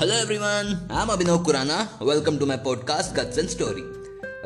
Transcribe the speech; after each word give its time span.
Hello 0.00 0.14
everyone 0.18 0.68
I'm 1.00 1.10
Abhinav 1.10 1.40
Khurana 1.44 1.88
welcome 2.02 2.36
to 2.38 2.44
my 2.44 2.56
podcast 2.56 3.18
guts 3.18 3.38
and 3.38 3.50
story 3.50 3.82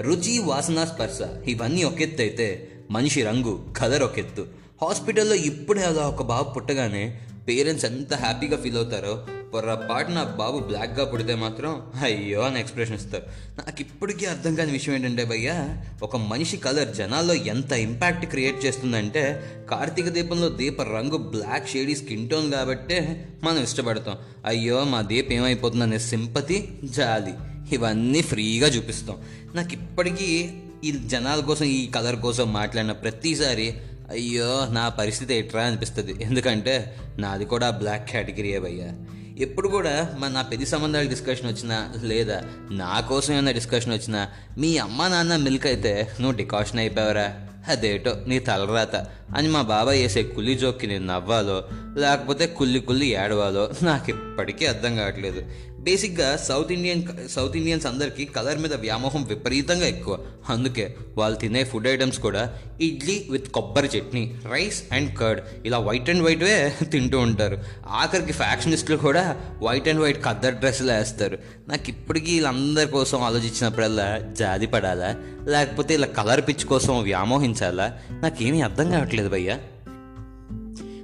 రుచి 0.01 0.33
వాసన 0.39 0.85
స్పర్శ 0.85 1.19
ఇవన్నీ 1.47 1.83
ఒక 1.85 2.01
ఎత్తు 2.01 2.23
అయితే 2.23 2.49
మనిషి 2.91 3.23
రంగు 3.23 3.53
కలర్ 3.77 4.03
ఒక 4.03 4.19
ఎత్తు 4.19 4.45
హాస్పిటల్లో 4.83 5.35
ఇప్పుడే 5.35 5.85
అలా 5.85 6.07
ఒక 6.09 6.23
బాబు 6.23 6.49
పుట్టగానే 6.51 7.05
పేరెంట్స్ 7.49 7.85
ఎంత 7.85 8.15
హ్యాపీగా 8.15 8.57
ఫీల్ 8.57 8.77
అవుతారో 8.77 9.15
పొరపాటు 9.55 10.11
నా 10.11 10.25
బాబు 10.25 10.59
బ్లాక్గా 10.59 11.05
పుడితే 11.05 11.35
మాత్రం 11.35 11.83
అయ్యో 12.03 12.41
అని 12.43 12.61
ఎక్స్ప్రెషన్ 12.61 12.97
ఇస్తారు. 12.97 13.27
నాకు 13.59 13.81
ఇప్పటికీ 13.81 14.27
అర్థం 14.27 14.55
కాని 14.55 14.73
విషయం 14.73 14.95
ఏంటంటే 14.95 15.25
భయ్యా 15.25 15.57
ఒక 16.03 16.17
మనిషి 16.17 16.57
కలర్ 16.57 16.95
జనాల్లో 16.95 17.35
ఎంత 17.35 17.73
ఇంపాక్ట్ 17.73 18.27
క్రియేట్ 18.27 18.67
చేస్తుందంటే 18.67 19.23
కార్తీక 19.71 20.09
దీపంలో 20.09 20.49
దీప 20.49 20.83
రంగు 20.83 21.17
బ్లాక్ 21.17 21.69
షేడీ 21.69 21.95
స్కిన్ 21.95 22.29
టోన్ 22.29 22.53
కాబట్టే 22.53 22.99
మనం 23.45 23.63
ఇష్టపడతాం. 23.63 24.19
అయ్యో 24.47 24.85
మా 24.85 25.03
దీప 25.03 25.33
ఏమైపోతుందనే 25.33 25.99
సింపతి 25.99 26.69
జాలి 26.85 27.35
ఇవన్నీ 27.75 28.23
ఫ్రీగా 28.23 28.67
చూపిస్తాం. 28.67 29.17
నాకు 29.55 29.73
ఇప్పటికీ 29.73 30.51
ఈ 30.85 30.93
జనాల 30.93 31.41
కోసం 31.41 31.65
ఈ 31.65 31.87
కలర్ 31.87 32.17
కోసం 32.17 32.53
మాట్లాడిన 32.53 32.93
ప్రతిసారి 32.93 33.75
అయ్యో 34.11 34.67
నా 34.71 34.89
పరిస్థితి 34.89 35.35
ఎట్రా 35.35 35.63
అనిపిస్తుంది. 35.63 36.15
ఎందుకంటే 36.21 36.97
నాది 37.19 37.45
కూడా 37.45 37.71
బ్లాక్ 37.71 38.11
కేటగిరీయే 38.11 38.59
భయ్యా. 38.59 38.89
ఎప్పుడు 39.39 39.69
కూడా 39.69 40.17
మన 40.19 40.31
నా 40.31 40.43
పెళ్ళి 40.43 40.67
సంబంధాల 40.67 41.03
డిస్కషన్ 41.03 41.47
వచ్చినా 41.47 41.93
లేదా 42.03 42.43
నా 42.71 43.01
కోసం 43.01 43.33
ఏమైనా 43.35 43.51
డిస్కషన్ 43.51 43.93
వచ్చినా 43.93 44.29
మీ 44.59 44.79
అమ్మ 44.79 45.09
నాన్న 45.09 45.37
మిల్క్ 45.37 45.67
అయితే 45.67 46.13
నువ్వు 46.21 46.37
డికాషన్ 46.37 46.79
అయిపోయావరా. 46.79 47.47
అదేటో 47.69 48.17
నీ 48.27 48.39
తలరాత. 48.39 48.97
అని 49.37 49.49
మా 49.49 49.63
బాబాయ్ 49.63 50.03
వేసే 50.03 50.23
కులి 50.23 50.55
జోక్కి 50.55 50.87
నేను 50.87 51.07
నవ్వాలో 51.07 51.69
లేకపోతే 51.97 52.47
కుల్లి 52.47 52.81
కుల్లి 52.81 53.07
ఏడవాలో? 53.07 53.71
నాకు 53.83 54.11
ఇప్పటికీ 54.11 54.67
అర్థం 54.67 54.97
కావట్లేదు. 54.97 55.43
బేసిక్గా 55.79 56.37
సౌత్ 56.37 56.73
ఇండియన్ 56.73 57.03
సౌత్ 57.29 57.57
ఇండియన్స్ 57.57 57.87
అందరికీ 57.87 58.25
కలర్ 58.25 58.59
మీద 58.59 58.75
వ్యామోహం 58.75 59.25
విపరీతంగా 59.25 59.87
ఎక్కువ. 59.87 60.19
అందుకే 60.49 60.95
వాళ్ళు 61.17 61.39
తినే 61.39 61.65
ఫుడ్ 61.65 61.89
ఐటమ్స్ 61.89 62.19
కూడా 62.19 62.59
ఇడ్లీ 62.81 63.27
విత్ 63.31 63.49
కొబ్బరి 63.49 63.87
చట్నీ 63.99 64.41
రైస్ 64.53 64.83
అండ్ 64.93 65.19
కర్డ్ 65.19 65.43
ఇలా 65.65 65.79
వైట్ 65.79 66.11
అండ్ 66.11 66.23
వైట్వే 66.23 66.75
తింటూ 66.83 67.19
ఉంటారు. 67.19 67.59
ఆఖరికి 67.87 68.33
ఫ్యాక్షనిస్టులు 68.33 68.97
కూడా 68.97 69.41
వైట్ 69.63 69.89
అండ్ 69.89 70.01
వైట్ 70.01 70.25
కద్దర్ 70.25 70.55
డ్రెస్సులు 70.55 70.93
వేస్తారు. 70.93 71.39
నాకు 71.69 71.91
ఇప్పటికీ 71.91 72.33
వీళ్ళందరి 72.33 72.87
కోసం 72.87 73.23
ఆలోచించినప్పుడల్లా 73.23 74.19
జాలి 74.39 74.67
పడాలా? 74.67 75.17
లేకపోతే 75.49 75.95
ఇలా 75.95 76.07
కలర్ 76.07 76.41
పిచ్ 76.41 76.65
కోసం 76.65 77.03
వ్యామోహించాలా? 77.03 77.99
నాకేమీ 78.11 78.61
అర్థం 78.61 78.91
కావట్లేదు 78.91 79.29
భయ్యా. 79.29 79.61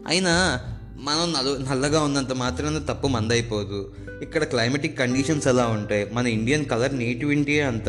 అయినా 0.06 0.60
మనం 1.02 1.32
నలు 1.32 1.70
నల్లగా 1.70 2.02
ఉన్నంత 2.02 2.32
మాత్రాన 2.32 2.78
తప్పు 2.78 3.08
మందైపోదు. 3.08 3.94
ఇక్కడ 4.22 4.44
క్లైమేటిక్ 4.44 4.98
కండిషన్స్ 4.98 5.48
ఎలా 5.48 5.66
ఉంటాయి? 5.66 6.06
మన 6.12 6.26
ఇండియన్ 6.26 6.64
కలర్ 6.64 6.98
నేటివిటీ 6.98 7.60
అంత. 7.60 7.88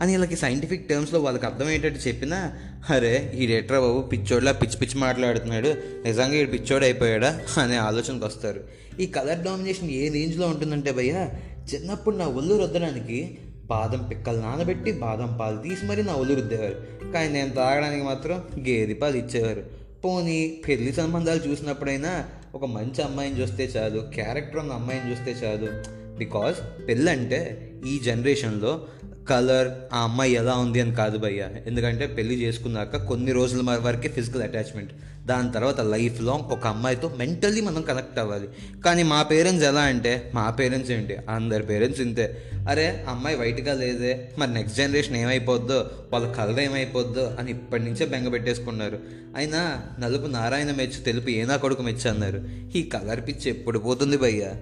అని 0.00 0.12
వీళ్ళకి 0.12 0.36
సైంటిఫిక్ 0.36 0.88
టర్మ్స్లో 0.88 1.20
వాళ్ళకి 1.20 1.46
అర్థమయ్యేటట్టు 1.46 2.08
చెప్పినా 2.08 2.52
అరే 2.90 3.32
ఈ 3.38 3.46
రేట్రా 3.46 3.80
బాబు 3.80 4.00
పిచ్చోడ్లా 4.00 4.52
పిచ్చి 4.52 4.76
పిచ్చి 4.76 5.00
మాట్లాడుతున్నాడు. 5.00 5.74
నిజంగా 6.04 6.34
ఈ 6.34 6.44
పిచ్చోడు 6.44 6.84
అయిపోయాడా 6.84 7.40
అనే 7.62 7.76
ఆలోచనకు 7.76 8.26
వస్తారు. 8.26 8.60
ఈ 9.00 9.06
కలర్ 9.06 9.38
డామినేషన్ 9.38 9.90
ఏ 9.90 10.08
రేంజ్లో 10.08 10.46
ఉంటుందంటే 10.46 10.92
భయ్య 10.92 11.28
చిన్నప్పుడు 11.74 12.16
నా 12.16 12.26
ఒళ్ళు 12.26 12.58
రుద్దడానికి 12.58 13.38
బాదం 13.64 14.08
పిక్కలు 14.10 14.38
నానబెట్టి 14.38 14.92
బాదం 14.92 15.38
పాలు 15.40 15.68
తీసి 15.68 15.86
మరీ 15.86 16.02
నా 16.02 16.12
ఒళ్ళు 16.12 16.34
రుద్దేవారు. 16.34 16.76
కానీ 17.12 17.28
నేను 17.28 17.50
తాగడానికి 17.50 18.04
మాత్రం 18.04 18.42
గేదె 18.68 18.94
పాలు 18.94 19.16
ఇచ్చేవారు. 19.16 19.85
పోనీ 20.04 20.62
పెళ్ళి 20.66 20.92
సంబంధాలు 20.92 21.40
చూసినప్పుడైనా 21.48 22.12
ఒక 22.54 22.64
మంచి 22.64 23.00
అమ్మాయిని 23.02 23.40
చూస్తే 23.40 23.64
చాలు 23.76 24.00
క్యారెక్టర్ 24.14 24.60
ఉన్న 24.60 24.72
అమ్మాయిని 24.72 25.06
చూస్తే 25.10 25.32
చాలు 25.42 25.70
బికాజ్ 26.18 26.88
పెళ్ళంటే 26.88 27.70
ఈ 27.86 27.98
జనరేషన్లో 27.98 28.86
కలర్ 29.28 29.68
ఆ 29.92 30.02
అమ్మాయి 30.02 30.32
ఎలా 30.32 30.54
ఉంది 30.54 30.80
అని 30.80 30.94
కాదు 30.94 31.18
భయ్య. 31.18 31.48
ఎందుకంటే 31.66 32.06
పెళ్ళి 32.06 32.42
చేసుకున్నాక 32.42 32.96
కొన్ని 32.96 33.32
రోజుల 33.32 33.78
వరకే 33.80 34.08
ఫిజికల్ 34.08 34.42
అటాచ్మెంట్ 34.42 34.92
దాని 35.26 35.52
తర్వాత 35.52 35.80
లైఫ్ 35.80 36.22
లాంగ్ 36.22 36.40
ఒక 36.40 36.66
అమ్మాయితో 36.66 37.14
మెంటల్లీ 37.18 37.60
మనం 37.60 37.82
కనెక్ట్ 37.82 38.18
అవ్వాలి. 38.18 38.48
కానీ 38.84 39.02
మా 39.02 39.22
పేరెంట్స్ 39.22 39.64
ఎలా 39.64 39.80
అంటే 39.80 40.30
మా 40.34 40.50
పేరెంట్స్ 40.50 40.90
ఏంటి? 40.90 41.16
అందరి 41.28 41.62
పేరెంట్స్ 41.62 42.00
ఇంతే. 42.00 42.42
అరే 42.68 43.04
అమ్మాయి 43.08 43.36
వైట్గా 43.36 43.74
లేదే. 43.74 44.28
మరి 44.38 44.54
నెక్స్ట్ 44.54 44.78
జనరేషన్ 44.78 45.16
ఏమైపోద్దో? 45.16 45.90
వాళ్ళ 46.12 46.32
కలర్ 46.32 46.60
ఏమైపోద్దో? 46.60 47.36
అని 47.38 47.50
ఇప్పటి 47.50 47.82
నుంచే 47.82 48.06
బెంగ 48.06 48.28
పెట్టేసుకున్నారు. 48.28 48.98
అయినా 49.36 49.82
నలుపు 49.98 50.26
నారాయణ 50.26 50.72
మెచ్చు 50.72 51.04
తెలుపు 51.04 51.30
ఏనా 51.30 51.56
కొడుకు 51.56 51.82
మెచ్చు 51.82 52.10
అన్నారు. 52.10 52.44
ఈ 52.76 52.82
కలర్ 52.82 53.20
పిచ్చి 53.20 53.50
ఎప్పుడు 53.50 53.78
పోతుంది 53.78 54.16
భయ్య? 54.16 54.52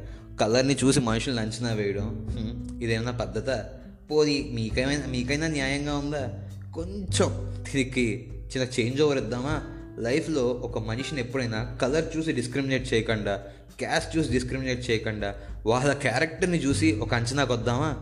కలర్ని 0.41 0.77
చూసి 0.85 1.01
మనుషులను 1.01 1.41
అంచనా 1.41 1.73
వేయడం 1.73 2.29
ఇదేమన్నా 2.83 3.13
పద్ధత? 3.13 3.65
పోది 4.11 4.51
మీకైనా 4.53 5.03
మీకైనా 5.09 5.47
న్యాయంగా 5.47 5.97
ఉందా? 5.97 6.31
కొంచెం 6.75 7.57
తిరిగి 7.73 8.33
చిన్న 8.45 8.81
చేంజ్ 8.81 9.03
ఓవర్ 9.03 9.19
ఇద్దామా? 9.19 9.63
లైఫ్లో 9.99 10.47
ఒక 10.47 10.79
మనిషిని 10.79 11.21
ఎప్పుడైనా 11.21 11.77
కలర్ 11.83 12.17
చూసి 12.17 12.33
డిస్క్రిమినేట్ 12.33 12.95
చేయకుండా? 12.95 13.43
క్యాస్ట్ 13.79 14.17
చూసి 14.17 14.31
డిస్క్రిమినేట్ 14.31 14.91
చేయకుండా? 14.91 15.35
వాళ్ళ 15.67 15.93
క్యారెక్టర్ని 15.93 16.59
చూసి 16.59 16.93
ఒక 16.93 17.15
అంచనాకు 17.15 17.53
వద్దామా? 17.53 17.97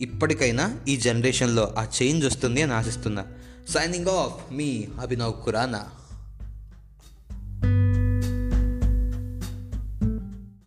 ఇప్పటికైనా 0.00 0.80
ఈ 0.88 0.96
జనరేషన్లో 0.96 1.74
ఆ 1.78 1.86
చేంజ్ 2.02 2.26
వస్తుంది 2.26 2.62
అని 2.62 2.72
ఆశిస్తున్నా. 2.72 3.24
సైనింగ్ 3.68 4.08
ఆఫ్ 4.08 4.52
మీ 4.52 4.88
అభినవ్ 5.00 5.32
ఖురానా. 5.46 5.84